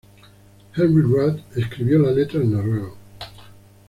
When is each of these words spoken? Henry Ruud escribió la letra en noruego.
Henry 0.73 1.03
Ruud 1.03 1.41
escribió 1.55 1.99
la 1.99 2.09
letra 2.11 2.41
en 2.41 2.53
noruego. 2.53 2.97